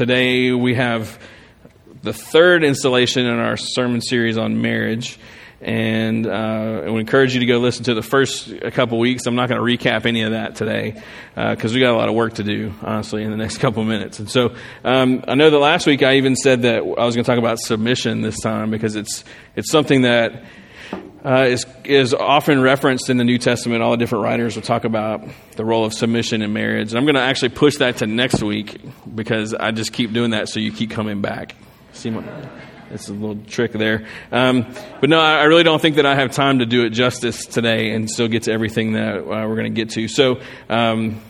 [0.00, 1.20] today we have
[2.02, 5.18] the third installation in our sermon series on marriage.
[5.60, 6.30] And uh,
[6.86, 9.26] I would encourage you to go listen to the first couple weeks.
[9.26, 11.02] I'm not going to recap any of that today
[11.34, 13.84] because uh, we got a lot of work to do, honestly, in the next couple
[13.84, 14.20] minutes.
[14.20, 17.22] And so um, I know that last week I even said that I was going
[17.22, 19.22] to talk about submission this time because it's
[19.54, 20.44] it's something that
[21.24, 23.82] uh, is is often referenced in the New Testament.
[23.82, 25.22] All the different writers will talk about
[25.56, 28.42] the role of submission in marriage, and I'm going to actually push that to next
[28.42, 28.80] week
[29.14, 31.54] because I just keep doing that, so you keep coming back.
[31.92, 32.24] See my
[32.90, 34.06] it's a little trick there.
[34.32, 34.66] Um,
[35.00, 37.92] but no, I really don't think that I have time to do it justice today
[37.92, 40.08] and still get to everything that uh, we're going to get to.
[40.08, 41.20] So um,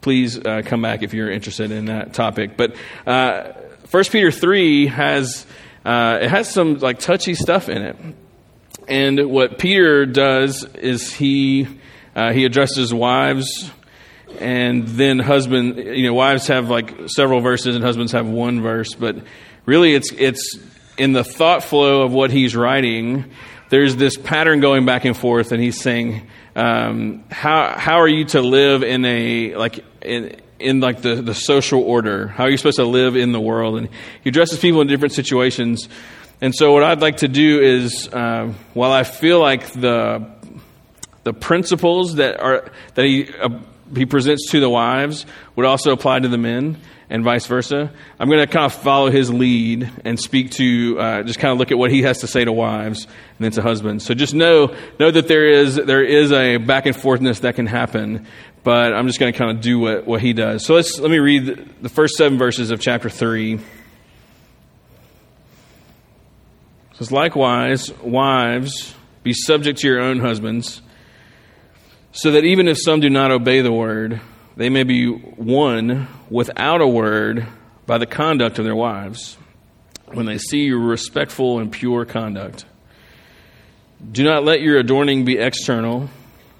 [0.00, 2.56] please uh, come back if you're interested in that topic.
[2.56, 3.52] But uh,
[3.86, 5.46] First Peter three has
[5.84, 7.96] uh, it has some like touchy stuff in it,
[8.88, 11.68] and what Peter does is he
[12.16, 13.70] uh, he addresses wives
[14.40, 18.94] and then husband you know wives have like several verses and husbands have one verse
[18.94, 19.16] but
[19.66, 20.58] really it's it's
[20.98, 23.30] in the thought flow of what he's writing,
[23.70, 28.24] there's this pattern going back and forth, and he's saying, um, how how are you
[28.26, 32.28] to live in a like in in like the, the social order?
[32.28, 33.78] How are you supposed to live in the world?
[33.78, 33.88] And
[34.22, 35.88] he addresses people in different situations.
[36.40, 40.30] And so, what I'd like to do is, uh, while I feel like the
[41.24, 43.58] the principles that are that he uh,
[43.96, 46.78] he presents to the wives would also apply to the men,
[47.10, 47.90] and vice versa.
[48.20, 51.58] I'm going to kind of follow his lead and speak to uh, just kind of
[51.58, 54.04] look at what he has to say to wives and then to husbands.
[54.04, 57.66] So just know know that there is there is a back and forthness that can
[57.66, 58.26] happen,
[58.68, 60.66] but I'm just going to kind of do what, what he does.
[60.66, 63.54] So let's let me read the first seven verses of chapter three.
[63.54, 63.60] It
[66.92, 70.82] says, likewise, wives, be subject to your own husbands,
[72.12, 74.20] so that even if some do not obey the word,
[74.58, 77.46] they may be won without a word
[77.86, 79.38] by the conduct of their wives
[80.08, 82.66] when they see your respectful and pure conduct.
[84.12, 86.10] Do not let your adorning be external,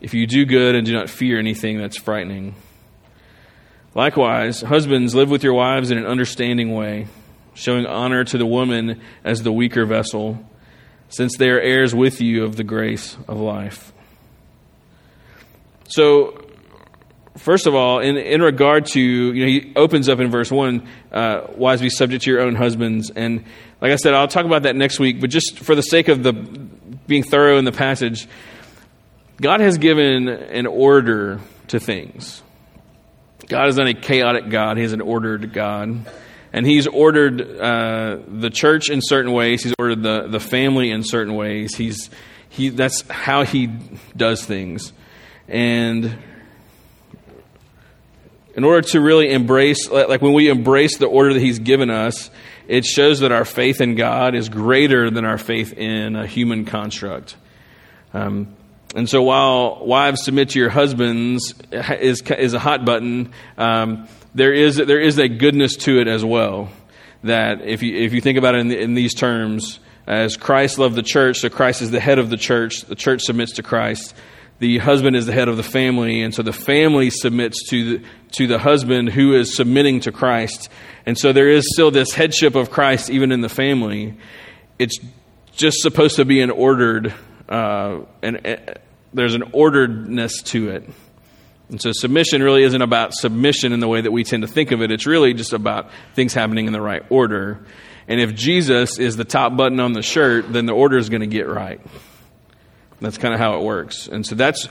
[0.00, 2.54] if you do good and do not fear anything that's frightening.
[3.94, 7.08] Likewise, husbands, live with your wives in an understanding way,
[7.54, 10.44] showing honor to the woman as the weaker vessel,
[11.08, 13.92] since they are heirs with you of the grace of life.
[15.88, 16.40] So,
[17.36, 20.88] first of all, in, in regard to, you know, he opens up in verse 1,
[21.10, 23.10] uh, wives be subject to your own husbands.
[23.10, 23.44] And
[23.80, 26.22] like I said, I'll talk about that next week, but just for the sake of
[26.22, 28.28] the being thorough in the passage,
[29.40, 32.42] God has given an order to things.
[33.48, 36.06] God is not a chaotic God, He is an ordered God.
[36.52, 41.02] And He's ordered uh, the church in certain ways, He's ordered the, the family in
[41.02, 41.74] certain ways.
[41.74, 42.10] He's,
[42.48, 43.68] he, that's how He
[44.16, 44.92] does things.
[45.48, 46.18] And
[48.54, 52.30] in order to really embrace, like when we embrace the order that He's given us,
[52.68, 56.66] it shows that our faith in God is greater than our faith in a human
[56.66, 57.36] construct.
[58.12, 58.54] Um,
[58.94, 64.52] and so while wives submit to your husbands is, is a hot button, um, there,
[64.52, 66.70] is, there is a goodness to it as well.
[67.22, 70.78] That if you, if you think about it in, the, in these terms, as Christ
[70.78, 73.62] loved the church, so Christ is the head of the church, the church submits to
[73.62, 74.14] Christ
[74.60, 78.04] the husband is the head of the family, and so the family submits to the,
[78.32, 80.68] to the husband who is submitting to Christ.
[81.06, 84.16] And so there is still this headship of Christ even in the family.
[84.78, 84.98] It's
[85.56, 87.14] just supposed to be an ordered,
[87.50, 88.56] uh, and uh,
[89.12, 90.88] there's an orderedness to it.
[91.68, 94.72] And so submission really isn't about submission in the way that we tend to think
[94.72, 94.90] of it.
[94.90, 97.64] It's really just about things happening in the right order.
[98.08, 101.20] And if Jesus is the top button on the shirt, then the order is going
[101.20, 101.80] to get right.
[103.00, 104.08] That's kind of how it works.
[104.08, 104.68] And so that's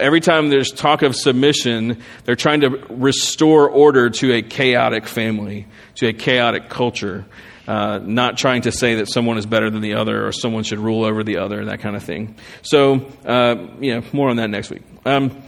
[0.00, 5.66] every time there's talk of submission, they're trying to restore order to a chaotic family,
[5.96, 7.24] to a chaotic culture.
[7.66, 10.78] Uh, not trying to say that someone is better than the other or someone should
[10.78, 12.36] rule over the other, that kind of thing.
[12.60, 14.82] So, uh, yeah, more on that next week.
[15.06, 15.42] Um,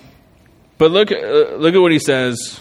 [0.79, 2.59] but look, uh, look at what he says.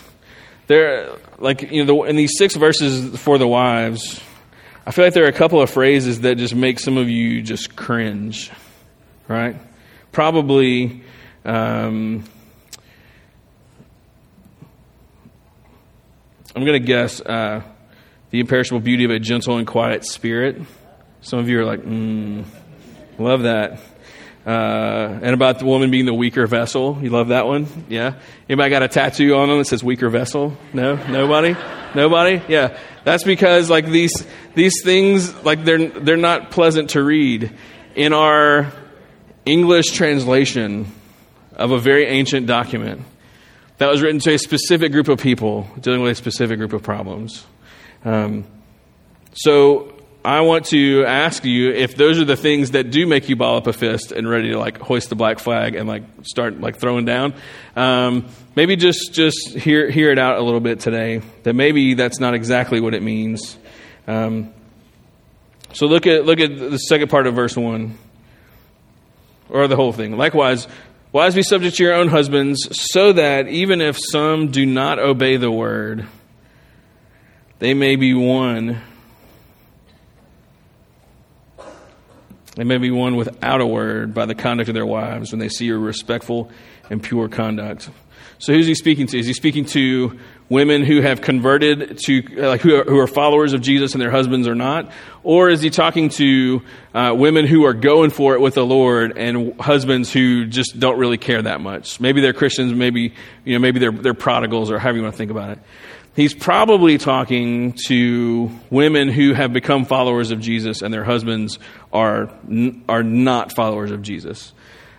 [0.68, 4.20] There, like you know, the, in these six verses for the wives,
[4.86, 7.42] I feel like there are a couple of phrases that just make some of you
[7.42, 8.52] just cringe
[9.28, 9.56] right?
[10.12, 11.04] Probably.
[11.44, 12.24] Um,
[16.56, 17.62] I'm going to guess uh,
[18.36, 20.62] the imperishable beauty of a gentle and quiet spirit.
[21.22, 22.44] Some of you are like, mm,
[23.18, 23.80] love that.
[24.46, 27.00] Uh, and about the woman being the weaker vessel.
[27.02, 27.66] You love that one?
[27.88, 28.20] Yeah?
[28.50, 30.58] Anybody got a tattoo on them that says weaker vessel?
[30.74, 30.96] No?
[30.96, 31.56] Nobody?
[31.96, 32.42] Nobody?
[32.50, 32.78] Yeah.
[33.06, 37.56] That's because like these these things like they're they're not pleasant to read.
[37.96, 38.74] In our
[39.46, 40.92] English translation
[41.54, 43.04] of a very ancient document
[43.78, 46.84] that was written to a specific group of people dealing with a specific group of
[46.84, 47.46] problems.
[48.06, 48.46] Um,
[49.34, 53.36] so I want to ask you if those are the things that do make you
[53.36, 56.60] ball up a fist and ready to like hoist the black flag and like start
[56.60, 57.34] like throwing down.
[57.76, 61.22] Um, maybe just just hear hear it out a little bit today.
[61.44, 63.58] That maybe that's not exactly what it means.
[64.08, 64.52] Um,
[65.74, 67.98] so look at look at the second part of verse one,
[69.50, 70.18] or the whole thing.
[70.18, 70.68] Likewise,
[71.12, 75.38] wives be subject to your own husbands, so that even if some do not obey
[75.38, 76.08] the word,
[77.66, 78.80] they may be won
[82.56, 85.50] They may be won without a word by the conduct of their wives when they
[85.50, 86.50] see your respectful
[86.90, 87.90] and pure conduct.
[88.38, 89.20] So who's he speaking to?
[89.20, 90.18] Is he speaking to
[90.48, 94.12] women who have converted to, like, who are, who are followers of Jesus and their
[94.12, 94.92] husbands are not?
[95.24, 96.62] Or is he talking to
[96.94, 100.98] uh, women who are going for it with the Lord and husbands who just don't
[100.98, 102.00] really care that much?
[102.00, 103.14] Maybe they're Christians, maybe,
[103.44, 105.60] you know, maybe they're, they're prodigals or however you want to think about it.
[106.16, 111.60] He's probably talking to women who have become followers of Jesus and their husbands
[111.92, 112.30] are,
[112.88, 114.54] are not followers of Jesus.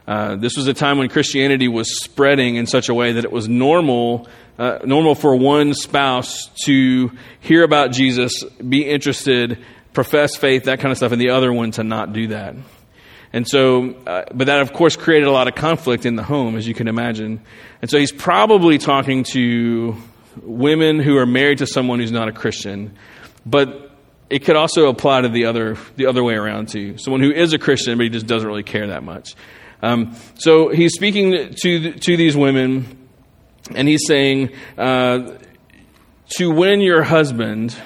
[0.07, 3.33] Uh, this was a time when Christianity was spreading in such a way that it
[3.33, 4.29] was normal,
[4.59, 7.11] uh, normal for one spouse to
[7.41, 9.59] hear about Jesus, be interested,
[9.95, 12.55] profess faith, that kind of stuff, and the other one to not do that.
[13.33, 16.57] And so, uh, but that of course created a lot of conflict in the home,
[16.57, 17.41] as you can imagine.
[17.81, 19.97] And so he's probably talking to
[20.43, 22.97] women who are married to someone who's not a Christian,
[23.45, 23.91] but
[24.29, 26.99] it could also apply to the other the other way around too.
[26.99, 29.35] Someone who is a Christian but he just doesn't really care that much.
[29.83, 33.09] Um, so he's speaking to to these women,
[33.75, 35.37] and he's saying uh,
[36.37, 37.77] to win your husband.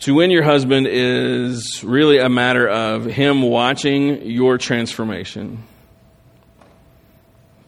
[0.00, 5.64] To win your husband is really a matter of him watching your transformation.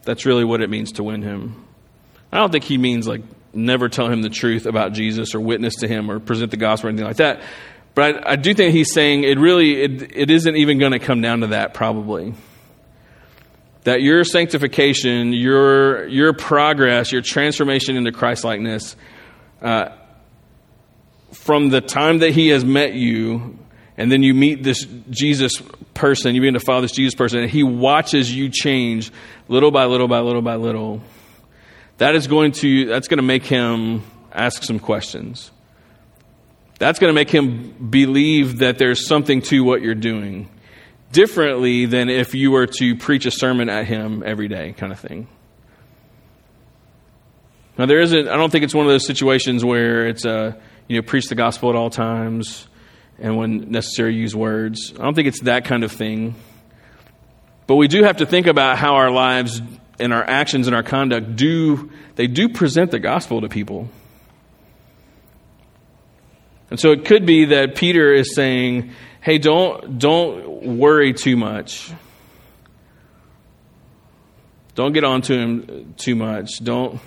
[0.07, 1.65] That's really what it means to win him.
[2.31, 3.23] I don't think he means like
[3.53, 6.87] never tell him the truth about Jesus or witness to him or present the gospel
[6.87, 7.41] or anything like that.
[7.93, 10.99] But I, I do think he's saying it really it, it isn't even going to
[10.99, 12.35] come down to that probably.
[13.83, 18.95] That your sanctification, your your progress, your transformation into Christ likeness,
[19.61, 19.89] uh,
[21.33, 23.59] from the time that he has met you
[23.97, 25.61] and then you meet this Jesus
[25.95, 29.11] person, you begin to follow this Jesus person, and he watches you change
[29.47, 31.01] little by little by little by little.
[31.97, 35.51] That is going to that's going to make him ask some questions.
[36.77, 40.47] That's going to make him believe that there's something to what you're doing
[41.11, 44.99] differently than if you were to preach a sermon at him every day, kind of
[44.99, 45.27] thing.
[47.79, 50.97] Now, there isn't, I don't think it's one of those situations where it's a, you
[50.97, 52.67] know, preach the gospel at all times
[53.19, 54.93] and when necessary use words.
[54.97, 56.35] I don't think it's that kind of thing.
[57.65, 59.61] But we do have to think about how our lives
[59.99, 63.89] and our actions and our conduct do they do present the gospel to people.
[66.69, 68.91] And so it could be that Peter is saying,
[69.21, 71.91] "Hey, don't don't worry too much.
[74.75, 76.63] Don't get on to him too much.
[76.63, 76.99] Don't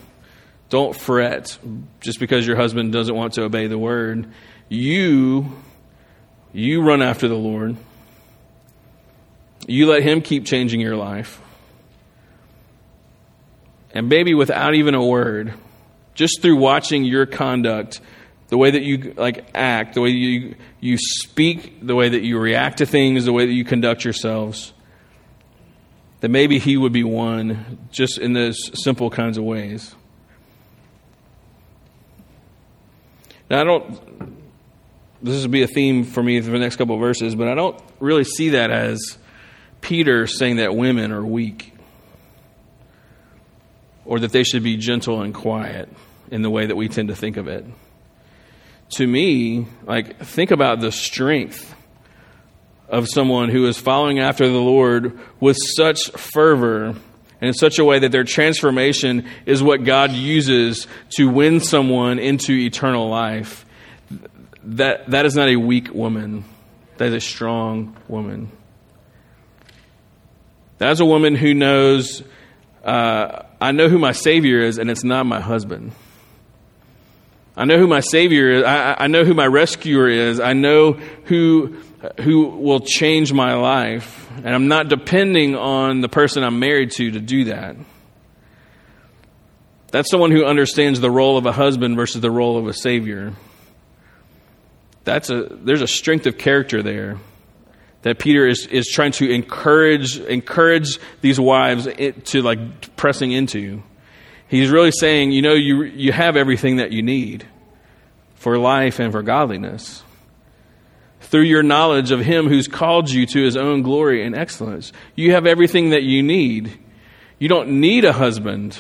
[0.71, 1.59] don't fret
[2.01, 4.29] just because your husband doesn't want to obey the word.
[4.69, 5.53] You
[6.53, 7.77] you run after the Lord.
[9.67, 11.41] You let Him keep changing your life.
[13.93, 15.55] And maybe without even a word,
[16.15, 18.01] just through watching your conduct,
[18.49, 22.39] the way that you like act, the way you you speak, the way that you
[22.39, 24.73] react to things, the way that you conduct yourselves,
[26.21, 29.95] that maybe he would be won just in those simple kinds of ways.
[33.49, 34.40] Now I don't
[35.23, 37.55] this will be a theme for me for the next couple of verses, but I
[37.55, 39.19] don't really see that as
[39.81, 41.75] Peter saying that women are weak
[44.05, 45.89] or that they should be gentle and quiet
[46.31, 47.65] in the way that we tend to think of it.
[48.95, 51.75] To me, like, think about the strength
[52.89, 57.85] of someone who is following after the Lord with such fervor and in such a
[57.85, 63.65] way that their transformation is what God uses to win someone into eternal life
[64.65, 66.45] that, that is not a weak woman.
[66.99, 68.51] That is a strong woman.
[70.79, 72.23] That is a woman who knows
[72.85, 75.93] uh, I know who my Savior is, and it's not my husband.
[77.57, 78.65] I know who my Savior is.
[78.65, 80.41] I, I know who my rescuer is.
[80.41, 81.77] I know who,
[82.21, 84.31] who will change my life.
[84.37, 87.77] And I'm not depending on the person I'm married to to do that.
[89.89, 93.35] That's someone who understands the role of a husband versus the role of a Savior.
[95.05, 97.19] That's a, there's a strength of character there
[98.03, 101.87] that Peter is, is trying to encourage, encourage these wives
[102.25, 103.83] to like pressing into.
[104.49, 107.47] He's really saying, you know, you, you have everything that you need
[108.37, 110.03] for life and for godliness.
[111.21, 115.33] Through your knowledge of Him who's called you to His own glory and excellence, you
[115.33, 116.79] have everything that you need.
[117.39, 118.79] You don't need a husband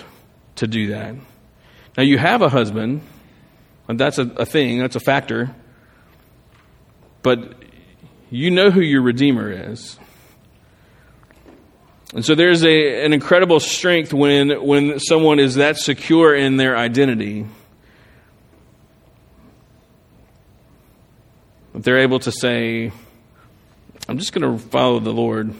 [0.57, 1.15] to do that.
[1.97, 3.03] Now, you have a husband,
[3.87, 5.55] and that's a, a thing, that's a factor,
[7.23, 7.55] but
[8.31, 9.99] you know who your Redeemer is.
[12.13, 16.77] And so there's a, an incredible strength when, when someone is that secure in their
[16.77, 17.47] identity.
[21.73, 22.91] That they're able to say,
[24.09, 25.55] I'm just going to follow the Lord.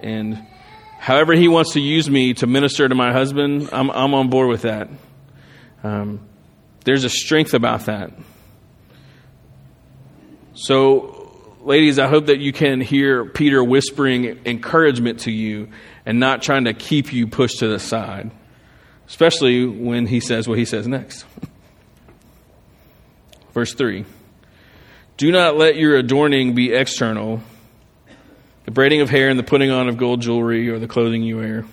[0.00, 0.46] And
[0.98, 4.48] however He wants to use me to minister to my husband, I'm, I'm on board
[4.48, 4.88] with that.
[5.82, 6.20] Um,
[6.84, 8.12] there's a strength about that.
[10.56, 15.68] So ladies, I hope that you can hear Peter whispering encouragement to you
[16.06, 18.30] and not trying to keep you pushed to the side,
[19.06, 21.26] especially when he says what he says next.
[23.52, 24.06] Verse 3
[25.18, 27.42] Do not let your adorning be external,
[28.64, 31.36] the braiding of hair and the putting on of gold jewelry or the clothing you
[31.36, 31.66] wear,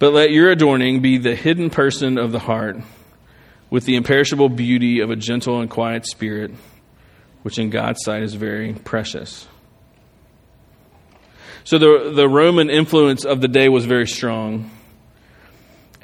[0.00, 2.78] but let your adorning be the hidden person of the heart
[3.70, 6.50] with the imperishable beauty of a gentle and quiet spirit
[7.42, 9.46] which in God's sight is very precious.
[11.64, 14.70] So the, the Roman influence of the day was very strong.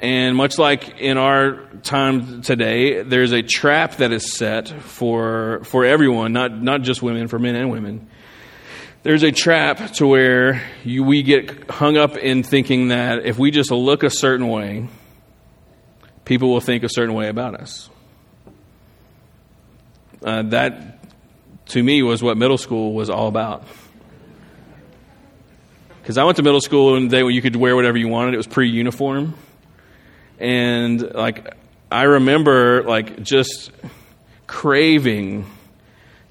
[0.01, 5.83] And much like in our time today, there's a trap that is set for, for
[5.83, 8.07] everyone, not, not just women, for men and women.
[9.03, 13.51] There's a trap to where you, we get hung up in thinking that if we
[13.51, 14.87] just look a certain way,
[16.23, 17.89] people will think a certain way about us.
[20.23, 20.98] Uh, that
[21.69, 23.63] to me was what middle school was all about.
[26.01, 28.33] Because I went to middle school and they you could wear whatever you wanted.
[28.33, 29.35] It was pretty uniform,
[30.39, 31.53] and like
[31.91, 33.71] I remember like just
[34.47, 35.45] craving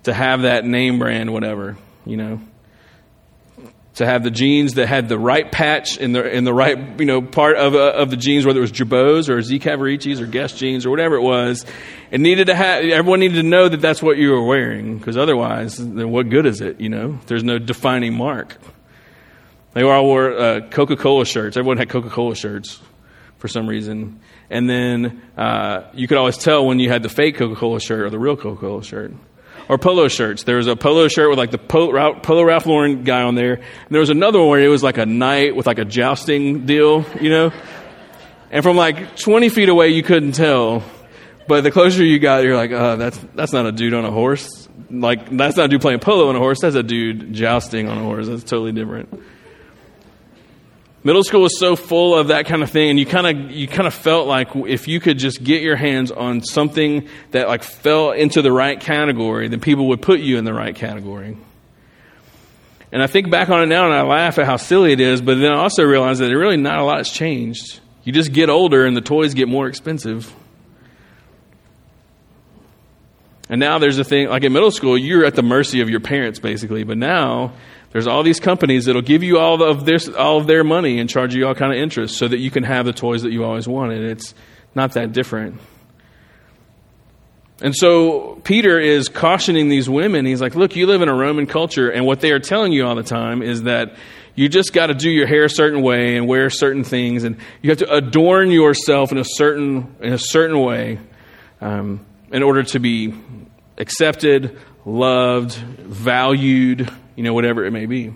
[0.02, 2.40] to have that name brand whatever you know
[3.98, 7.04] to have the jeans that had the right patch in the in the right you
[7.04, 10.26] know part of uh, of the jeans, whether it was Girbauds or Z Cavariccis or
[10.26, 11.66] Guess jeans or whatever it was.
[12.12, 15.16] It needed to have everyone needed to know that that's what you were wearing because
[15.16, 16.80] otherwise, then what good is it?
[16.80, 18.56] You know, there's no defining mark.
[19.74, 21.56] They all wore uh, Coca Cola shirts.
[21.56, 22.80] Everyone had Coca Cola shirts
[23.38, 27.36] for some reason, and then uh, you could always tell when you had the fake
[27.36, 29.12] Coca Cola shirt or the real Coca Cola shirt
[29.68, 30.44] or polo shirts.
[30.44, 33.54] There was a polo shirt with like the Polo Ralph Lauren guy on there.
[33.54, 36.66] And there was another one where it was like a knight with like a jousting
[36.66, 37.52] deal, you know?
[38.50, 40.82] And from like 20 feet away, you couldn't tell.
[41.46, 44.10] But the closer you got, you're like, oh, that's, that's not a dude on a
[44.10, 44.68] horse.
[44.90, 46.60] Like, that's not a dude playing polo on a horse.
[46.60, 48.26] That's a dude jousting on a horse.
[48.26, 49.22] That's totally different.
[51.04, 53.68] Middle school was so full of that kind of thing, and you kind of you
[53.68, 57.62] kind of felt like if you could just get your hands on something that like
[57.62, 61.36] fell into the right category, then people would put you in the right category.
[62.90, 65.20] And I think back on it now, and I laugh at how silly it is,
[65.20, 67.80] but then I also realize that really not a lot has changed.
[68.02, 70.34] You just get older, and the toys get more expensive.
[73.48, 76.00] And now there's a thing like in middle school, you're at the mercy of your
[76.00, 77.52] parents basically, but now
[77.90, 81.08] there's all these companies that'll give you all of this, all of their money and
[81.08, 83.44] charge you all kind of interest so that you can have the toys that you
[83.44, 84.10] always wanted.
[84.10, 84.34] It's
[84.74, 85.60] not that different.
[87.60, 90.26] And so Peter is cautioning these women.
[90.26, 92.86] He's like, look, you live in a Roman culture, and what they are telling you
[92.86, 93.96] all the time is that
[94.36, 97.36] you just got to do your hair a certain way and wear certain things, and
[97.60, 101.00] you have to adorn yourself in a certain in a certain way
[101.60, 103.14] um, in order to be
[103.76, 108.12] accepted, loved, valued, you know, whatever it may be.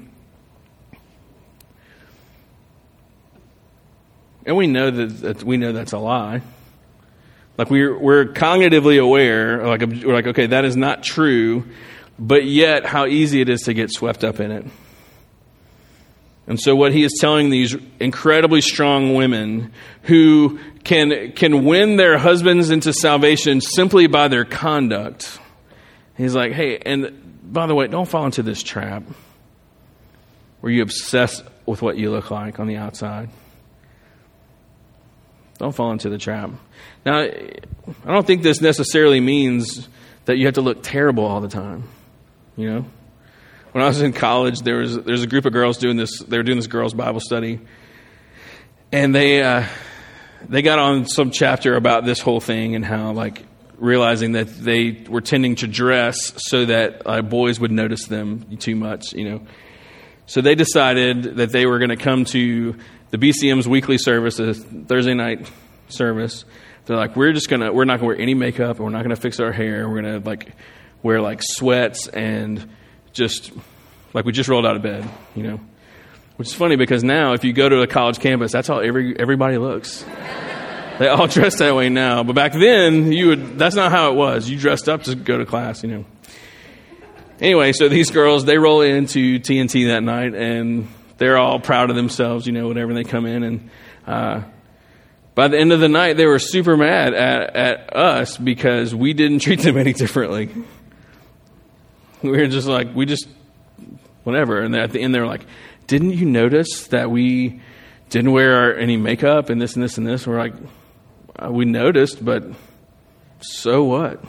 [4.44, 6.42] And we know that, that we know that's a lie.
[7.58, 11.64] Like we're we're cognitively aware, like we're like, okay, that is not true,
[12.18, 14.66] but yet how easy it is to get swept up in it.
[16.46, 19.72] And so what he is telling these incredibly strong women
[20.02, 25.38] who can can win their husbands into salvation simply by their conduct.
[26.16, 29.04] He's like, hey, and by the way, don't fall into this trap
[30.60, 33.28] where you obsess with what you look like on the outside.
[35.58, 36.50] Don't fall into the trap.
[37.04, 37.52] Now, I
[38.06, 39.88] don't think this necessarily means
[40.24, 41.84] that you have to look terrible all the time.
[42.56, 42.84] You know,
[43.72, 46.18] when I was in college, there was there's a group of girls doing this.
[46.20, 47.58] They were doing this girls' Bible study,
[48.92, 49.66] and they uh,
[50.48, 53.44] they got on some chapter about this whole thing and how like
[53.78, 58.76] realizing that they were tending to dress so that uh, boys would notice them too
[58.76, 59.12] much.
[59.14, 59.46] You know,
[60.26, 62.76] so they decided that they were going to come to
[63.10, 65.50] the BCM's weekly service, the Thursday night
[65.88, 66.44] service.
[66.84, 69.16] They're like, we're just gonna, we're not gonna wear any makeup, and we're not gonna
[69.16, 69.88] fix our hair.
[69.88, 70.52] We're gonna like
[71.02, 72.68] wear like sweats and
[73.12, 73.52] just
[74.14, 75.60] like we just rolled out of bed, you know.
[76.36, 79.18] Which is funny because now, if you go to a college campus, that's how every
[79.18, 80.04] everybody looks.
[80.98, 83.58] they all dress that way now, but back then, you would.
[83.58, 84.48] That's not how it was.
[84.48, 86.04] You dressed up to go to class, you know.
[87.40, 90.88] Anyway, so these girls they roll into TNT that night, and
[91.18, 93.42] they're all proud of themselves, you know, whatever they come in.
[93.42, 93.70] And
[94.06, 94.42] uh,
[95.34, 99.12] by the end of the night, they were super mad at, at us because we
[99.12, 100.48] didn't treat them any differently.
[102.30, 103.26] We were just like, we just,
[104.24, 104.60] whatever.
[104.60, 105.44] And at the end, they were like,
[105.86, 107.60] didn't you notice that we
[108.10, 110.26] didn't wear any makeup and this and this and this?
[110.26, 110.54] We're like,
[111.36, 112.44] uh, we noticed, but
[113.40, 114.24] so what?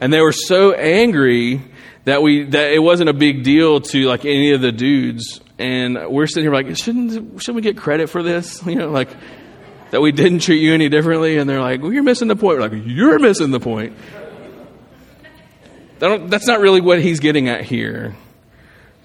[0.00, 1.62] And they were so angry
[2.04, 6.08] that we that it wasn't a big deal to like any of the dudes and
[6.08, 8.62] we're sitting here like, shouldn't shouldn't we get credit for this?
[8.66, 9.10] You know, like
[9.90, 11.36] that we didn't treat you any differently.
[11.36, 12.58] And they're like, well, you're missing the point.
[12.58, 13.92] We're like, you're missing the point.
[16.00, 18.14] That's not really what he's getting at here.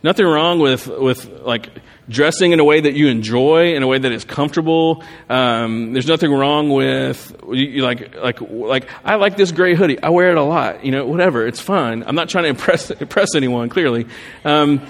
[0.02, 1.70] Nothing wrong with with like
[2.08, 5.04] dressing in a way that you enjoy, in a way that is comfortable.
[5.30, 10.02] Um, there's nothing wrong with you, like like like I like this gray hoodie.
[10.02, 10.86] I wear it a lot.
[10.86, 11.48] You know, whatever.
[11.48, 12.04] It's fine.
[12.04, 13.70] I'm not trying to impress impress anyone.
[13.70, 14.06] Clearly,
[14.44, 14.82] um,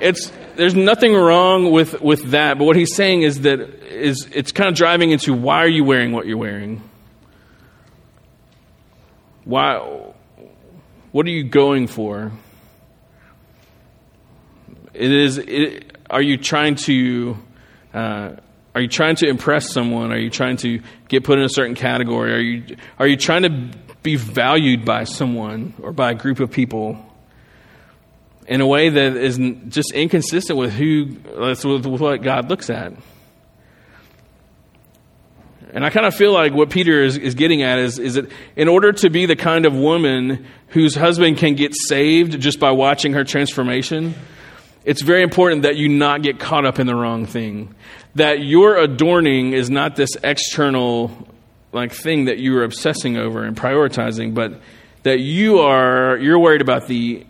[0.00, 4.52] it's there's nothing wrong with, with that, but what he's saying is that is it's
[4.52, 6.82] kind of driving into why are you wearing what you're wearing?
[9.44, 10.11] Why
[11.12, 12.32] what are you going for?
[14.94, 17.36] It is it, are you trying to
[17.94, 18.36] uh,
[18.74, 20.12] are you trying to impress someone?
[20.12, 22.32] Are you trying to get put in a certain category?
[22.34, 26.50] Are you are you trying to be valued by someone or by a group of
[26.50, 27.08] people?
[28.48, 32.92] in a way that is just inconsistent with who with what God looks at.
[35.72, 38.30] And I kind of feel like what Peter is, is getting at is, is that
[38.56, 42.70] in order to be the kind of woman whose husband can get saved just by
[42.72, 44.14] watching her transformation,
[44.84, 47.74] it's very important that you not get caught up in the wrong thing.
[48.16, 51.28] That your adorning is not this external
[51.72, 54.60] like thing that you are obsessing over and prioritizing, but
[55.04, 57.24] that you are you're worried about the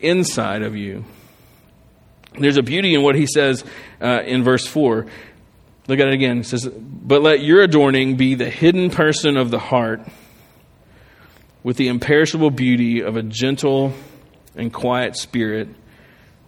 [0.00, 1.04] inside of you.
[2.38, 3.64] There's a beauty in what he says
[4.00, 5.06] uh, in verse 4.
[5.86, 6.38] Look at it again.
[6.38, 10.00] It says, But let your adorning be the hidden person of the heart
[11.62, 13.92] with the imperishable beauty of a gentle
[14.56, 15.68] and quiet spirit,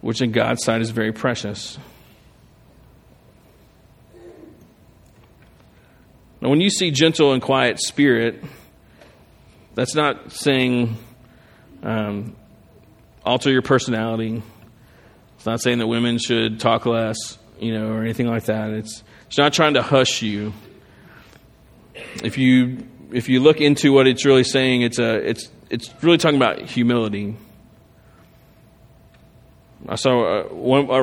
[0.01, 1.77] which in God's sight is very precious.
[6.39, 8.43] Now, when you see gentle and quiet spirit,
[9.73, 10.97] that's not saying
[11.81, 12.35] um,
[13.25, 14.41] alter your personality.
[15.35, 18.69] It's not saying that women should talk less, you know, or anything like that.
[18.69, 20.53] It's it's not trying to hush you.
[22.23, 26.17] If you if you look into what it's really saying, it's a it's it's really
[26.17, 27.35] talking about humility.
[29.87, 30.89] I saw uh, one.
[30.89, 31.01] I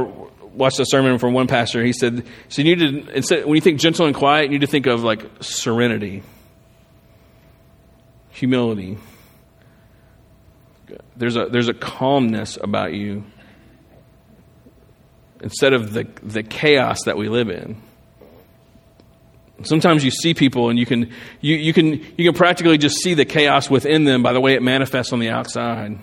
[0.54, 1.84] watched a sermon from one pastor.
[1.84, 4.62] He said, "So you need to instead when you think gentle and quiet, you need
[4.62, 6.22] to think of like serenity,
[8.30, 8.98] humility."
[11.16, 13.24] There's a, there's a calmness about you
[15.40, 17.80] instead of the, the chaos that we live in.
[19.62, 23.14] Sometimes you see people and you can, you, you, can, you can practically just see
[23.14, 25.96] the chaos within them by the way it manifests on the outside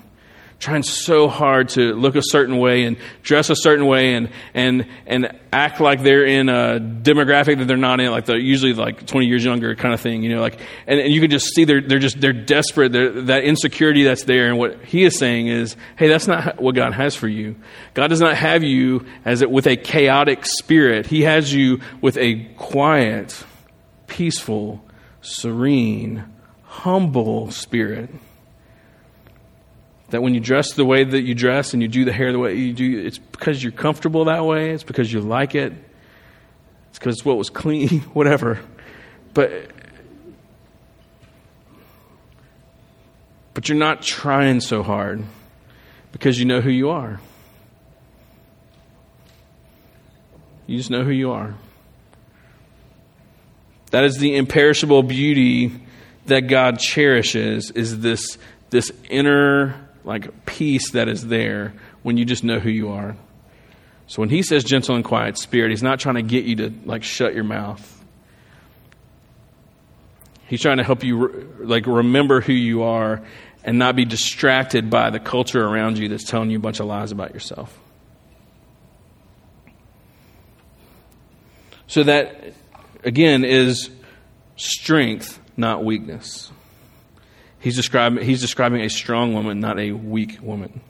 [0.62, 4.88] trying so hard to look a certain way and dress a certain way and and
[5.08, 9.06] and act like they're in a demographic that they're not in, like they're usually like
[9.06, 11.66] 20 years younger kind of thing, you know, like and, and you can just see
[11.66, 15.48] they're they're just they're desperate, they're, that insecurity that's there, and what he is saying
[15.48, 17.56] is, hey, that's not what God has for you.
[17.96, 21.08] God does not have you as it with a chaotic spirit.
[21.08, 23.44] He has you with a quiet,
[24.06, 24.86] peaceful,
[25.22, 26.24] serene,
[26.64, 28.12] humble spirit
[30.12, 32.40] that when you dress the way that you dress and you do the hair the
[32.40, 34.72] way you do, it's because you're comfortable that way.
[34.72, 35.74] It's because you like it.
[36.90, 38.60] It's because it's what was clean, whatever.
[39.34, 39.72] But
[43.54, 45.24] but you're not trying so hard
[46.12, 47.20] because you know who you are.
[50.68, 51.54] You just know who you are.
[53.92, 55.72] That is the imperishable beauty
[56.28, 58.38] that God cherishes is this,
[58.70, 63.16] this inner like peace that is there when you just know who you are.
[64.08, 66.74] So when he says gentle and quiet spirit, he's not trying to get you to
[66.86, 68.04] like shut your mouth.
[70.48, 73.22] He's trying to help you like remember who you are
[73.64, 76.88] and not be distracted by the culture around you that's telling you a bunch of
[76.88, 77.78] lies about yourself.
[81.88, 82.54] So that
[83.04, 83.90] again is
[84.56, 86.52] strength, not weakness.
[87.62, 90.82] He's describing, he's describing a strong woman, not a weak woman.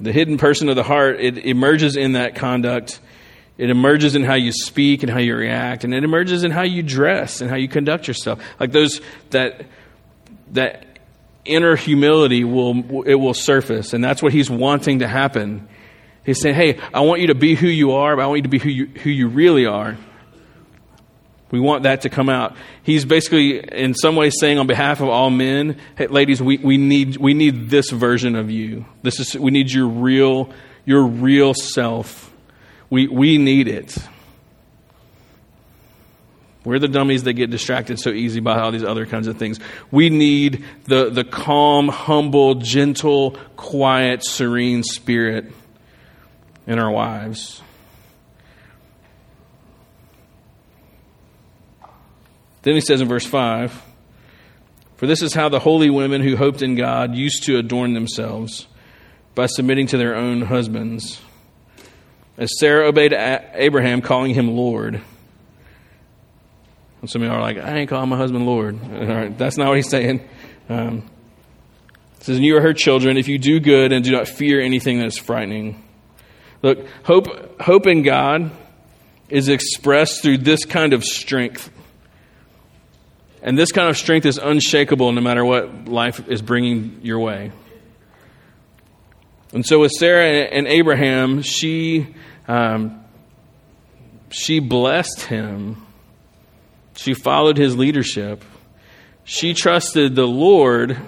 [0.00, 3.00] The hidden person of the heart, it emerges in that conduct.
[3.58, 6.62] It emerges in how you speak and how you react, and it emerges in how
[6.62, 8.42] you dress and how you conduct yourself.
[8.60, 9.66] Like those that
[10.52, 10.98] that
[11.44, 15.68] inner humility will it will surface, and that's what he's wanting to happen.
[16.24, 18.42] He's saying, "Hey, I want you to be who you are, but I want you
[18.42, 19.96] to be who you, who you really are."
[21.50, 22.56] We want that to come out.
[22.82, 26.76] He's basically, in some ways, saying on behalf of all men, hey, ladies, we, we,
[26.76, 28.84] need, we need this version of you.
[29.02, 30.52] This is, we need your real,
[30.84, 32.32] your real self.
[32.90, 33.96] We, we need it.
[36.64, 39.60] We're the dummies that get distracted so easy by all these other kinds of things.
[39.92, 45.52] We need the, the calm, humble, gentle, quiet, serene spirit
[46.66, 47.62] in our wives.
[52.66, 53.80] Then he says in verse 5
[54.96, 58.66] For this is how the holy women who hoped in God used to adorn themselves
[59.36, 61.20] by submitting to their own husbands.
[62.36, 65.00] As Sarah obeyed Abraham, calling him Lord.
[67.02, 68.80] And some of y'all are like, I ain't calling my husband Lord.
[69.38, 70.28] That's not what he's saying.
[70.68, 71.08] Um,
[72.16, 74.60] it says, And you are her children if you do good and do not fear
[74.60, 75.84] anything that is frightening.
[76.62, 78.50] Look, hope, hope in God
[79.28, 81.70] is expressed through this kind of strength
[83.46, 87.52] and this kind of strength is unshakable no matter what life is bringing your way.
[89.52, 92.08] And so with Sarah and Abraham, she,
[92.48, 93.04] um,
[94.30, 95.86] she blessed him.
[96.96, 98.44] She followed his leadership.
[99.22, 101.00] She trusted the Lord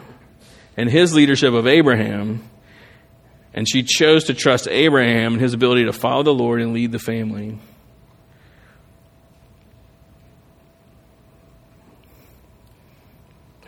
[0.77, 2.49] and his leadership of Abraham.
[3.53, 6.93] And she chose to trust Abraham and his ability to follow the Lord and lead
[6.93, 7.59] the family.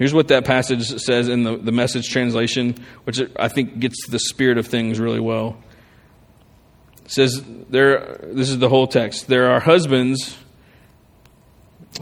[0.01, 4.19] Here's what that passage says in the, the message translation, which I think gets the
[4.19, 5.63] spirit of things really well.
[7.05, 9.27] It says there this is the whole text.
[9.27, 10.39] There are husbands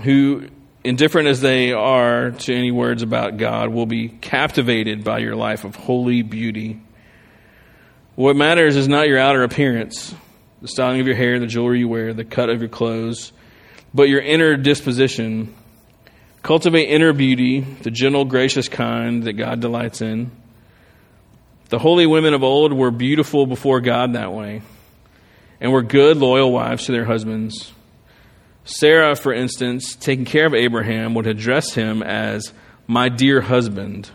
[0.03, 0.47] who,
[0.85, 5.65] indifferent as they are to any words about God, will be captivated by your life
[5.65, 6.81] of holy beauty.
[8.15, 10.15] What matters is not your outer appearance,
[10.63, 13.33] the styling of your hair, the jewelry you wear, the cut of your clothes,
[13.93, 15.53] but your inner disposition
[16.49, 20.31] Cultivate inner beauty, the gentle, gracious kind that God delights in.
[21.69, 24.63] The holy women of old were beautiful before God that way
[25.61, 27.71] and were good, loyal wives to their husbands.
[28.65, 32.55] Sarah, for instance, taking care of Abraham, would address him as
[32.87, 34.11] my dear husband.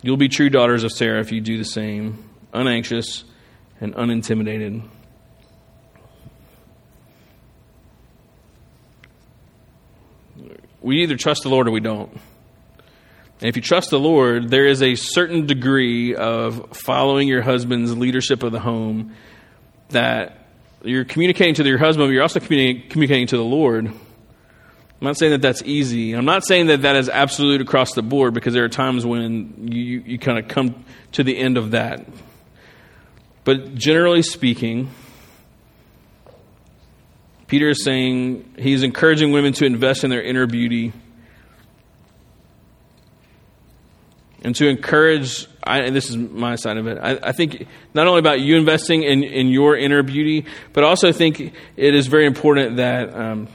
[0.00, 2.24] You'll be true daughters of Sarah if you do the same,
[2.54, 3.24] unanxious
[3.82, 4.82] and unintimidated.
[10.84, 12.12] We either trust the Lord or we don't.
[13.40, 17.96] And if you trust the Lord, there is a certain degree of following your husband's
[17.96, 19.14] leadership of the home
[19.88, 20.46] that
[20.82, 23.86] you're communicating to your husband, but you're also communicating to the Lord.
[23.86, 23.94] I'm
[25.00, 26.12] not saying that that's easy.
[26.12, 29.68] I'm not saying that that is absolute across the board because there are times when
[29.72, 32.06] you, you kind of come to the end of that.
[33.44, 34.90] But generally speaking,
[37.54, 40.92] Peter is saying he's encouraging women to invest in their inner beauty
[44.42, 48.08] and to encourage I, and this is my side of it I, I, think not
[48.08, 52.08] only about you investing in, in your inner beauty but also I think it is
[52.08, 53.46] very important that um,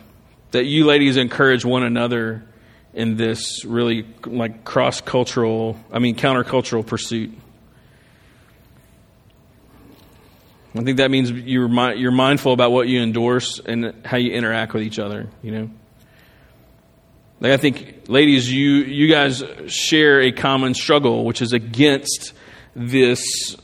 [0.52, 2.46] that you ladies encourage one another
[2.94, 7.38] in this really like cross-cultural i mean countercultural pursuit
[10.76, 14.74] I think that means you're, you're mindful about what you endorse and how you interact
[14.74, 15.70] with each other, you know?
[17.40, 22.34] Like I think, ladies, you, you guys share a common struggle, which is against
[22.76, 23.56] this,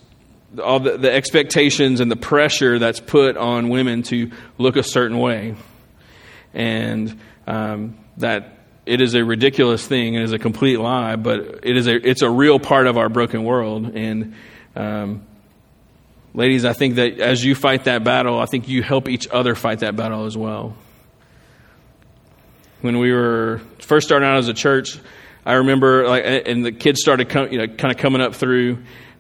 [0.64, 5.20] all the, the expectations and the pressure that's put on women to look a certain
[5.20, 5.56] way.
[6.54, 11.76] And um, that it is a ridiculous thing, it is a complete lie, but it
[11.76, 13.94] is a, it's a real part of our broken world.
[13.94, 14.36] And
[14.76, 15.26] um,
[16.36, 19.56] ladies, I think that as you fight that battle, I think you help each other
[19.56, 20.76] fight that battle as well.
[22.82, 25.00] When we were first starting out as a church,
[25.46, 28.80] I remember, like, and the kids started, com- you know, kind of coming up through,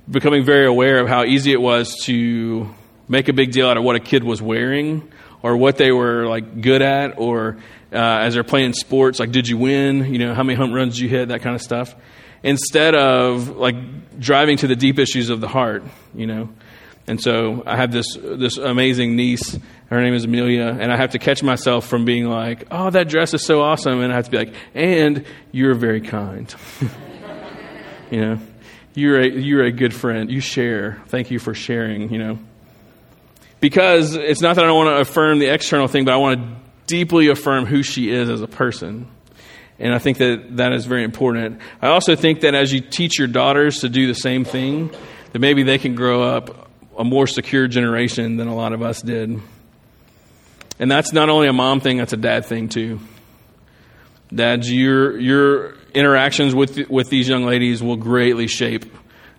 [0.10, 2.70] becoming very aware of how easy it was to
[3.08, 5.10] make a big deal out of what a kid was wearing
[5.42, 7.58] or what they were like good at or
[7.92, 10.12] uh, as they're playing sports like did you win?
[10.12, 11.28] You know how many home runs did you hit?
[11.30, 11.96] That kind of stuff.
[12.42, 15.84] Instead of like driving to the deep issues of the heart
[16.16, 16.50] you know
[17.08, 19.58] and so i have this this amazing niece.
[19.90, 20.76] Her name is amelia.
[20.80, 24.02] And i have to catch myself from being like oh that dress is so awesome.
[24.02, 26.54] And i have to be like and you're very kind.
[28.12, 28.40] You know?
[28.94, 30.30] You're a you're a good friend.
[30.32, 31.02] You share.
[31.08, 32.40] Thank you for sharing you know?
[33.60, 36.40] Because it's not that I don't want to affirm the external thing, but I want
[36.40, 39.08] to deeply affirm who she is as a person.
[39.80, 41.60] And I think that that is very important.
[41.82, 44.92] I also think that as you teach your daughters to do the same thing,
[45.34, 46.65] that maybe they can grow up
[46.98, 49.40] a more secure generation than a lot of us did.
[50.80, 53.00] And that's not only a mom thing, that's a dad thing too.
[54.34, 58.86] Dads, your, your interactions with, with these young ladies will greatly shape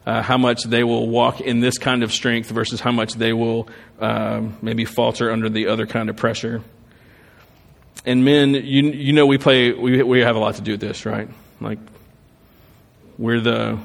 [0.07, 3.33] uh, how much they will walk in this kind of strength versus how much they
[3.33, 3.69] will
[4.01, 6.63] um, maybe falter under the other kind of pressure.
[8.05, 10.81] And men, you you know we play we we have a lot to do with
[10.81, 11.29] this, right?
[11.61, 11.81] Like
[13.19, 13.81] we're the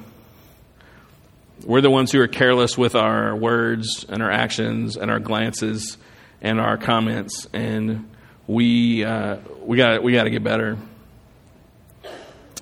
[1.65, 5.97] we're the ones who are careless with our words and our actions and our glances
[6.41, 8.09] and our comments, and
[8.47, 10.77] we uh, we got we got to get better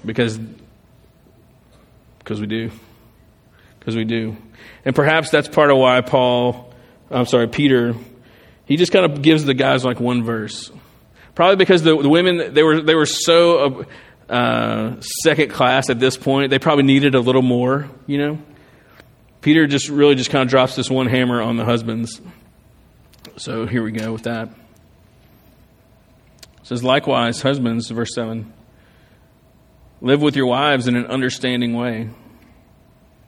[0.06, 0.40] because
[2.20, 2.72] because we do
[3.80, 4.38] because we do.
[4.86, 6.74] And perhaps that's part of why Paul,
[7.10, 7.96] I'm sorry, Peter,
[8.66, 10.72] he just kind of gives the guys like one verse.
[11.36, 13.86] Probably because the, the women, they were, they were so
[14.30, 18.40] uh, second class at this point, they probably needed a little more, you know?
[19.42, 22.22] Peter just really just kind of drops this one hammer on the husbands.
[23.38, 24.50] So here we go with that.
[26.60, 28.52] It says, likewise, husbands, verse 7,
[30.02, 32.10] live with your wives in an understanding way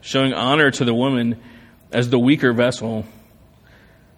[0.01, 1.39] showing honor to the woman
[1.91, 3.05] as the weaker vessel,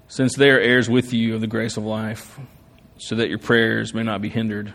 [0.08, 2.40] since they are heirs with you of the grace of life,
[2.98, 4.74] so that your prayers may not be hindered.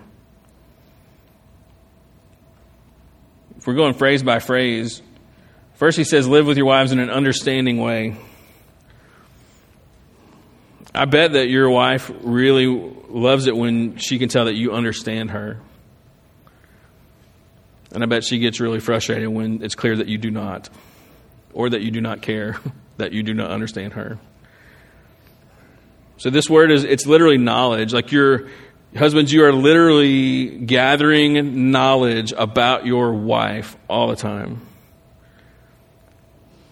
[3.57, 5.03] If we're going phrase by phrase,
[5.79, 8.17] first he says, Live with your wives in an understanding way.
[10.95, 15.31] I bet that your wife really loves it when she can tell that you understand
[15.31, 15.61] her.
[17.93, 20.69] And I bet she gets really frustrated when it's clear that you do not
[21.53, 22.59] or that you do not care,
[22.97, 24.19] that you do not understand her.
[26.19, 27.93] So this word is it's literally knowledge.
[27.93, 28.49] Like your
[28.97, 34.61] husbands, you are literally gathering knowledge about your wife all the time.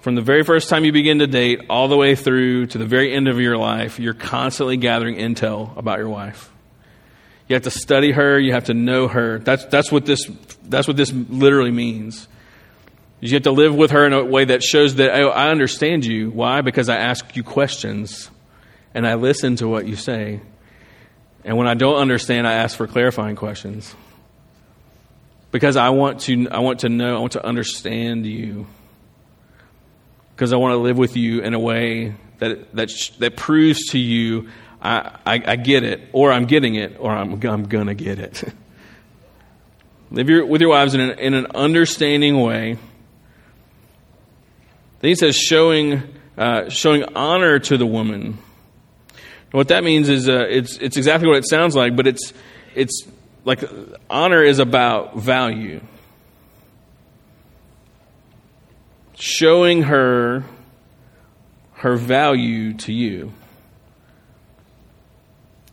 [0.07, 2.87] From the very first time you begin to date all the way through to the
[2.87, 6.49] very end of your life, you're constantly gathering intel about your wife.
[7.49, 9.41] You have to study her, you have to know her.
[9.41, 10.31] That's, that's, what, this,
[10.63, 12.29] that's what this literally means.
[13.19, 16.05] You have to live with her in a way that shows that oh, I understand
[16.05, 16.31] you.
[16.31, 16.61] Why?
[16.61, 18.31] Because I ask you questions
[18.95, 20.41] and I listen to what you say.
[21.43, 23.93] And when I don't understand, I ask for clarifying questions.
[25.51, 28.69] Because I want to, I want to know, I want to understand you.
[30.37, 33.99] Because I want to live with you in a way that, that, that proves to
[33.99, 34.49] you
[34.81, 38.19] I, I, I get it, or I'm getting it, or I'm, I'm going to get
[38.19, 38.45] it.
[40.13, 42.77] Live your, with your wives in an, in an understanding way
[45.01, 46.03] then he says showing,
[46.37, 48.39] uh, showing honor to the woman.
[49.51, 52.33] what that means is uh, it's, it's exactly what it sounds like, but it's,
[52.75, 53.07] it's
[53.45, 53.63] like
[54.09, 55.81] honor is about value.
[59.19, 60.45] Showing her
[61.75, 63.33] her value to you.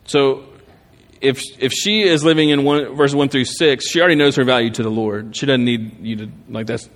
[0.06, 0.44] So
[1.20, 4.44] if if she is living in one verse one through six, she already knows her
[4.44, 5.34] value to the Lord.
[5.36, 6.88] She doesn't need you to like that's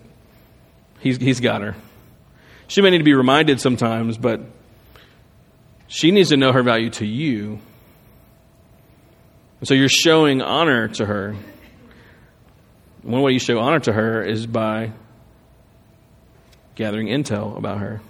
[1.01, 1.75] he's he's got her.
[2.67, 4.41] She may need to be reminded sometimes, but
[5.87, 7.61] she needs to know her value to you.
[9.61, 11.35] And so you're showing honor to her.
[13.03, 14.93] One way you show honor to her is by
[16.79, 18.01] gathering intel about her,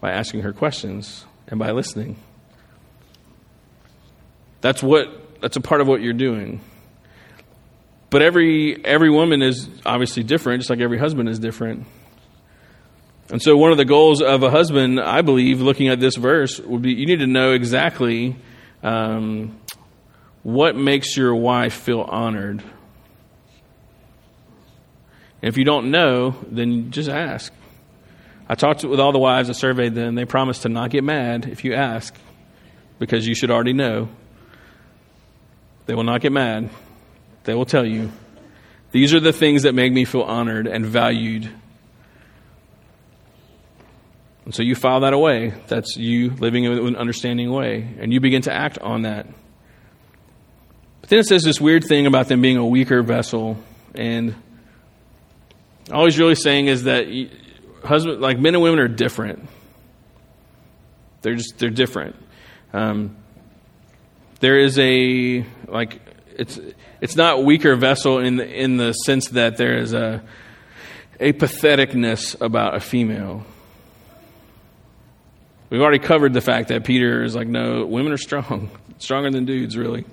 [0.00, 2.16] by asking her questions, and by listening.
[4.62, 6.62] That's what that's a part of what you're doing.
[8.08, 11.86] But every every woman is obviously different, just like every husband is different.
[13.28, 16.58] And so, one of the goals of a husband, I believe, looking at this verse,
[16.60, 18.36] would be you need to know exactly
[18.82, 19.60] um,
[20.42, 22.62] what makes your wife feel honored.
[25.42, 27.52] And if you don't know, then just ask.
[28.48, 30.16] I talked with all the wives, I surveyed them.
[30.16, 32.14] They promised to not get mad if you ask,
[32.98, 34.08] because you should already know.
[35.86, 36.70] They will not get mad.
[37.44, 38.10] They will tell you.
[38.92, 41.50] These are the things that make me feel honored and valued.
[44.44, 45.54] And so you file that away.
[45.68, 47.94] That's you living in an understanding way.
[48.00, 49.26] And you begin to act on that.
[51.00, 53.58] But then it says this weird thing about them being a weaker vessel.
[53.94, 54.34] And
[55.90, 57.06] all he's really saying is that
[57.84, 59.48] husband, like men and women are different.
[61.22, 62.16] They're just, they're different.
[62.72, 63.16] Um,
[64.40, 66.00] there is a, like,
[66.36, 66.58] it's,
[67.00, 70.22] it's not weaker vessel in the, in the sense that there is a,
[71.18, 73.44] a patheticness about a female.
[75.68, 79.44] We've already covered the fact that Peter is like, no, women are strong, stronger than
[79.44, 80.04] dudes, really.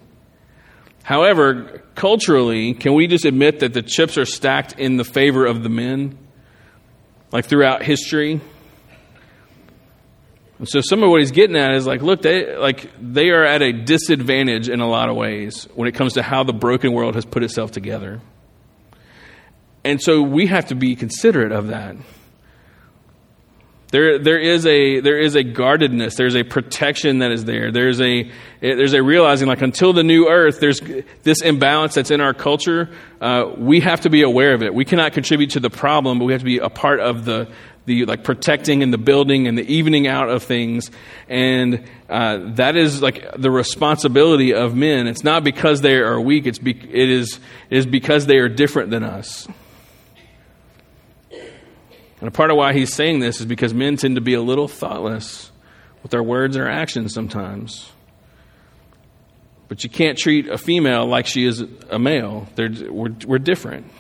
[1.08, 5.64] However, culturally, can we just admit that the chips are stacked in the favor of
[5.64, 6.18] the men?
[7.32, 8.42] Like throughout history?
[10.60, 13.46] And so some of what he's getting at is like, look, they like they are
[13.46, 16.92] at a disadvantage in a lot of ways when it comes to how the broken
[16.92, 18.20] world has put itself together.
[19.86, 21.96] And so we have to be considerate of that.
[23.90, 26.16] There, there is a there is a guardedness.
[26.16, 27.72] There's a protection that is there.
[27.72, 30.82] There's a there's a realizing like until the new earth, there's
[31.24, 32.90] this imbalance that's in our culture.
[33.22, 34.74] Uh, we have to be aware of it.
[34.74, 37.48] We cannot contribute to the problem, but we have to be a part of the
[37.86, 40.92] the like protecting and the building and the evening out of things.
[41.30, 45.08] And uh, that is like the responsibility of men.
[45.08, 46.46] It's not because they are weak.
[46.46, 49.48] It's be, it is it is because they are different than us.
[52.20, 54.42] And a part of why he's saying this is because men tend to be a
[54.42, 55.52] little thoughtless
[56.02, 57.92] with their words and their actions sometimes.
[59.68, 62.48] But you can't treat a female like she is a male.
[62.56, 63.92] They're, we're, we're different.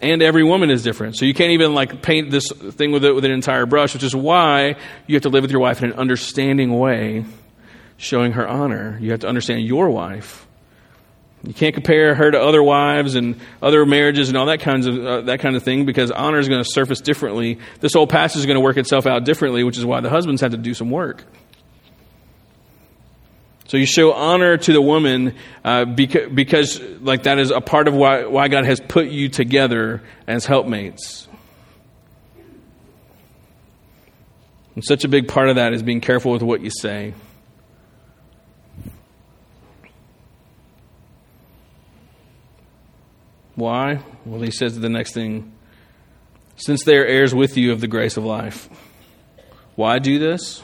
[0.00, 1.16] And every woman is different.
[1.16, 4.02] So you can't even like paint this thing with it with an entire brush, which
[4.02, 4.76] is why
[5.06, 7.26] you have to live with your wife in an understanding way,
[7.98, 8.96] showing her honor.
[9.00, 10.46] You have to understand your wife.
[11.42, 14.98] You can't compare her to other wives and other marriages and all that kinds of
[14.98, 17.58] uh, that kind of thing because honor is going to surface differently.
[17.80, 20.42] This whole passage is going to work itself out differently, which is why the husbands
[20.42, 21.24] have to do some work.
[23.68, 27.86] So you show honor to the woman uh, because, because, like, that is a part
[27.86, 31.28] of why, why God has put you together as helpmates.
[34.74, 37.14] And such a big part of that is being careful with what you say.
[43.60, 44.00] Why?
[44.24, 45.52] Well, he says the next thing
[46.56, 48.70] since they are heirs with you of the grace of life.
[49.76, 50.62] Why do this?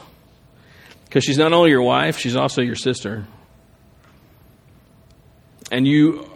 [1.05, 3.27] Because she's not only your wife, she's also your sister.
[5.71, 6.27] And you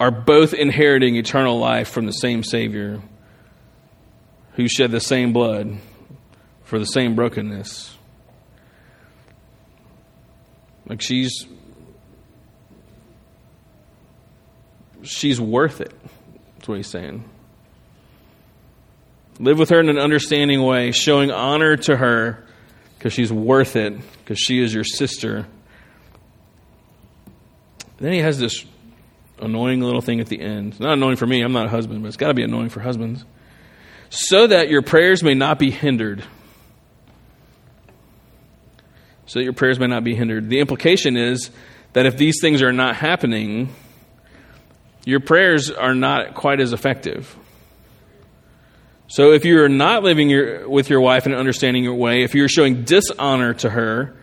[0.00, 3.02] are both inheriting eternal life from the same Savior
[4.54, 5.76] who shed the same blood
[6.64, 7.94] for the same brokenness.
[10.86, 11.46] Like she's
[15.06, 15.92] she's worth it.
[16.56, 17.24] That's what he's saying.
[19.38, 22.44] Live with her in an understanding way, showing honor to her
[22.98, 25.46] because she's worth it, because she is your sister.
[27.98, 28.64] then he has this
[29.40, 30.80] annoying little thing at the end.
[30.80, 32.80] Not annoying for me, I'm not a husband, but it's got to be annoying for
[32.80, 33.24] husbands.
[34.08, 36.24] So that your prayers may not be hindered.
[39.26, 40.48] So that your prayers may not be hindered.
[40.48, 41.50] The implication is
[41.92, 43.74] that if these things are not happening,
[45.06, 47.34] your prayers are not quite as effective.
[49.06, 52.34] So if you're not living your, with your wife in an understanding your way, if
[52.34, 54.16] you're showing dishonor to her,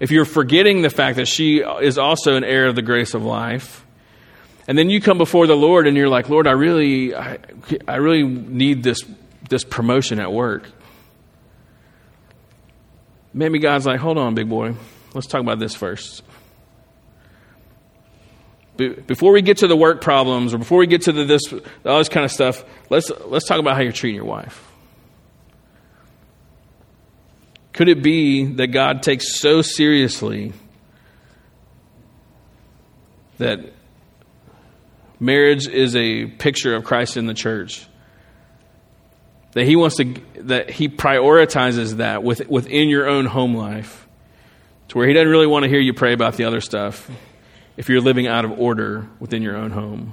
[0.00, 3.22] if you're forgetting the fact that she is also an heir of the grace of
[3.22, 3.84] life,
[4.66, 7.38] and then you come before the Lord and you're like, Lord, I really, I,
[7.86, 9.00] I really need this,
[9.50, 10.66] this promotion at work.
[13.34, 14.76] Maybe God's like, hold on, big boy.
[15.12, 16.22] Let's talk about this first
[18.88, 21.42] before we get to the work problems or before we get to the this
[21.84, 24.68] all this kind of stuff, let's let's talk about how you're treating your wife.
[27.72, 30.52] Could it be that God takes so seriously
[33.38, 33.60] that
[35.18, 37.86] marriage is a picture of Christ in the church?
[39.52, 44.06] That he wants to that he prioritizes that with, within your own home life
[44.88, 47.10] to where he doesn't really want to hear you pray about the other stuff
[47.76, 50.12] if you're living out of order within your own home.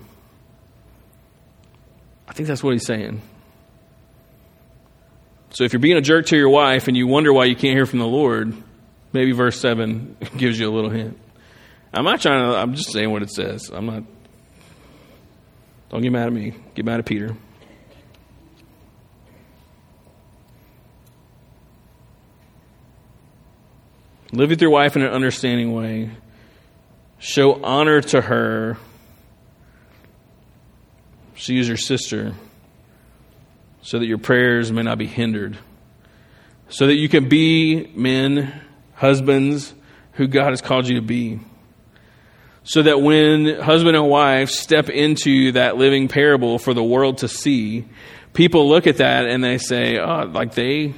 [2.27, 3.21] I think that's what he's saying.
[5.51, 7.75] So if you're being a jerk to your wife and you wonder why you can't
[7.75, 8.53] hear from the Lord,
[9.11, 11.19] maybe verse 7 gives you a little hint.
[11.93, 13.71] I'm not trying to, I'm just saying what it says.
[13.73, 14.03] I'm not,
[15.89, 16.53] don't get mad at me.
[16.75, 17.35] Get mad at Peter.
[24.31, 26.11] Live with your wife in an understanding way.
[27.19, 28.77] Show honor to her.
[31.35, 32.33] She is your sister,
[33.81, 35.57] so that your prayers may not be hindered.
[36.69, 38.61] So that you can be men,
[38.93, 39.73] husbands,
[40.13, 41.39] who God has called you to be.
[42.63, 47.27] So that when husband and wife step into that living parable for the world to
[47.27, 47.85] see,
[48.33, 50.93] people look at that and they say, oh, like they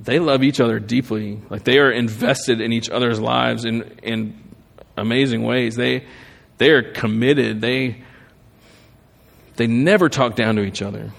[0.00, 1.40] they love each other deeply.
[1.50, 4.45] Like they are invested in each other's lives in in
[4.96, 5.76] amazing ways.
[5.76, 6.06] They
[6.58, 7.60] they are committed.
[7.60, 8.02] They
[9.56, 11.12] they never talk down to each other.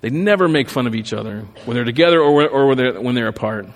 [0.00, 3.14] They never make fun of each other when they're together or or when they're, when
[3.14, 3.66] they're apart.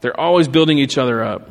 [0.00, 1.50] They're always building each other up.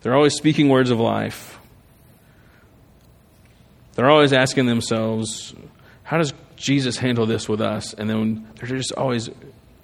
[0.00, 1.58] They're always speaking words of life.
[3.94, 5.54] They're always asking themselves,
[6.02, 7.94] how does Jesus handle this with us?
[7.94, 9.30] And then they're just always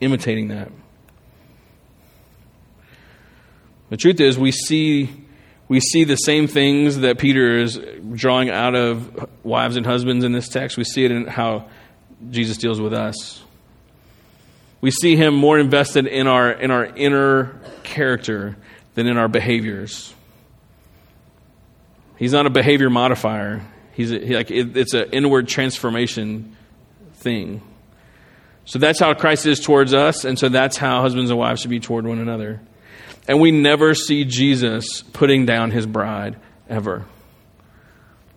[0.00, 0.70] imitating that.
[3.90, 5.10] The truth is, we see,
[5.68, 7.78] we see the same things that Peter is
[8.14, 10.76] drawing out of wives and husbands in this text.
[10.76, 11.68] We see it in how
[12.30, 13.42] Jesus deals with us.
[14.80, 18.56] We see him more invested in our, in our inner character
[18.94, 20.14] than in our behaviors.
[22.16, 23.62] He's not a behavior modifier.
[23.92, 26.56] He's a, he, like it, it's an inward transformation
[27.14, 27.62] thing.
[28.64, 31.70] So that's how Christ is towards us, and so that's how husbands and wives should
[31.70, 32.60] be toward one another.
[33.30, 36.34] And we never see Jesus putting down his bride
[36.68, 37.04] ever.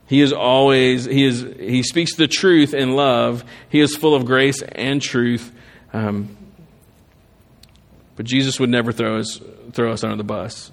[0.05, 3.43] He is always he is he speaks the truth in love.
[3.69, 5.51] He is full of grace and truth.
[5.93, 6.37] Um,
[8.15, 9.41] but Jesus would never throw us
[9.71, 10.71] throw us under the bus.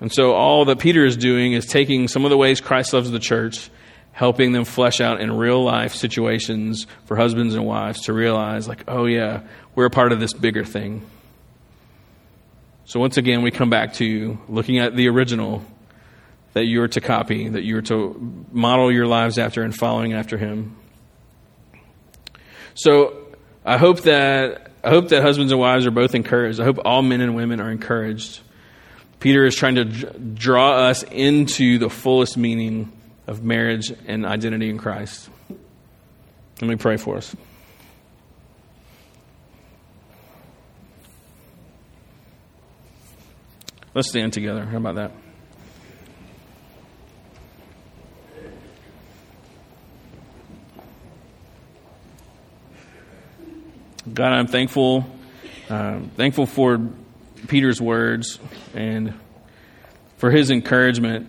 [0.00, 3.10] And so all that Peter is doing is taking some of the ways Christ loves
[3.10, 3.68] the church,
[4.12, 8.84] helping them flesh out in real life situations for husbands and wives to realize, like,
[8.88, 9.42] oh yeah,
[9.74, 11.04] we're a part of this bigger thing.
[12.90, 15.64] So once again, we come back to looking at the original
[16.54, 20.12] that you are to copy, that you are to model your lives after and following
[20.12, 20.76] after him.
[22.74, 23.16] So
[23.64, 26.58] I hope that I hope that husbands and wives are both encouraged.
[26.58, 28.40] I hope all men and women are encouraged
[29.20, 32.90] Peter is trying to draw us into the fullest meaning
[33.26, 35.28] of marriage and identity in Christ.
[36.60, 37.36] Let me pray for us.
[43.92, 44.64] Let's stand together.
[44.64, 45.10] How about that?
[54.14, 55.04] God, I'm thankful,
[55.68, 56.80] uh, thankful for
[57.48, 58.38] Peter's words
[58.74, 59.12] and
[60.18, 61.28] for his encouragement.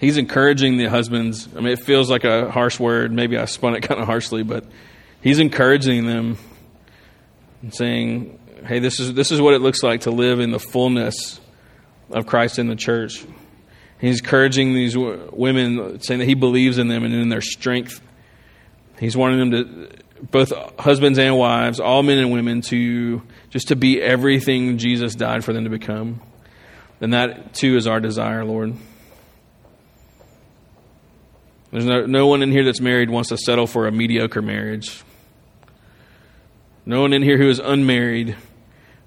[0.00, 1.48] He's encouraging the husbands.
[1.56, 3.12] I mean, it feels like a harsh word.
[3.12, 4.64] Maybe I spun it kind of harshly, but
[5.20, 6.38] he's encouraging them
[7.62, 10.58] and saying, "Hey, this is this is what it looks like to live in the
[10.58, 11.40] fullness
[12.10, 13.24] of Christ in the church."
[14.00, 18.02] He's encouraging these women, saying that he believes in them and in their strength.
[18.98, 19.88] He's wanting them to,
[20.30, 25.44] both husbands and wives, all men and women, to just to be everything Jesus died
[25.44, 26.20] for them to become.
[27.00, 28.74] And that too is our desire, Lord.
[31.70, 35.02] There's no, no one in here that's married wants to settle for a mediocre marriage.
[36.86, 38.36] No one in here who is unmarried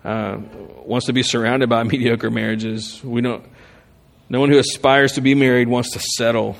[0.07, 0.39] uh,
[0.85, 3.03] wants to be surrounded by mediocre marriages.
[3.03, 3.43] We don't.
[4.29, 6.55] No one who aspires to be married wants to settle.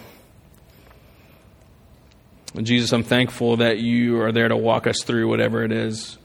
[2.53, 6.17] And Jesus, I'm thankful that you are there to walk us through whatever it is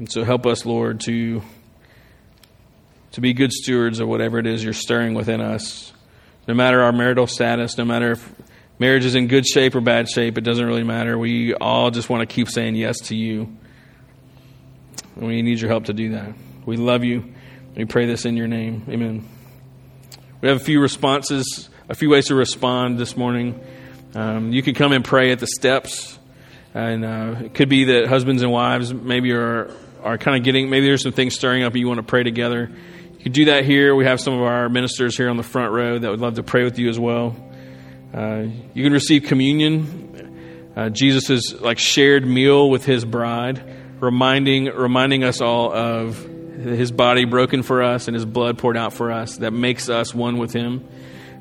[0.00, 1.42] And so help us, Lord, to,
[3.12, 5.92] to be good stewards of whatever it is you're stirring within us.
[6.48, 8.32] No matter our marital status, no matter if
[8.80, 11.16] marriage is in good shape or bad shape, it doesn't really matter.
[11.16, 13.56] We all just want to keep saying yes to you.
[15.14, 16.32] And we need your help to do that.
[16.66, 17.32] We love you.
[17.76, 18.84] We pray this in your name.
[18.88, 19.28] Amen.
[20.40, 23.60] We have a few responses, a few ways to respond this morning.
[24.14, 26.18] Um, you can come and pray at the steps.
[26.72, 29.70] And uh, it could be that husbands and wives maybe are
[30.02, 32.22] are kind of getting, maybe there's some things stirring up and you want to pray
[32.22, 32.70] together,
[33.18, 33.94] you can do that here.
[33.94, 36.42] We have some of our ministers here on the front row that would love to
[36.42, 37.36] pray with you as well.
[38.12, 40.72] Uh, you can receive communion.
[40.76, 43.62] Uh, Jesus' like shared meal with his bride,
[44.00, 48.92] reminding reminding us all of his body broken for us and his blood poured out
[48.92, 50.86] for us that makes us one with him.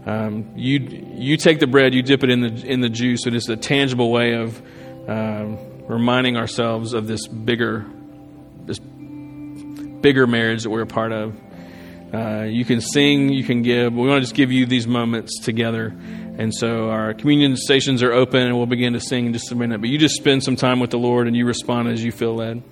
[0.05, 0.79] Um, you
[1.15, 3.27] you take the bread, you dip it in the in the juice.
[3.27, 4.61] It is a tangible way of
[5.07, 5.57] um,
[5.87, 7.85] reminding ourselves of this bigger
[8.65, 11.35] this bigger marriage that we're a part of.
[12.13, 13.93] Uh, you can sing, you can give.
[13.93, 15.95] We want to just give you these moments together.
[16.39, 19.55] And so our communion stations are open, and we'll begin to sing in just a
[19.55, 19.81] minute.
[19.81, 22.33] But you just spend some time with the Lord and you respond as you feel
[22.33, 22.63] led.